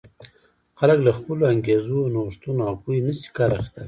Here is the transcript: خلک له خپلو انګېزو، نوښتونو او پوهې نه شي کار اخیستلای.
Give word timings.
خلک 0.79 0.97
له 1.05 1.11
خپلو 1.17 1.43
انګېزو، 1.51 1.99
نوښتونو 2.13 2.61
او 2.69 2.73
پوهې 2.81 2.99
نه 3.07 3.13
شي 3.19 3.29
کار 3.37 3.49
اخیستلای. 3.57 3.79